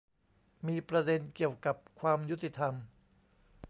[0.67, 2.73] มีประเด็นเกี่ยวกับความยุติธรรม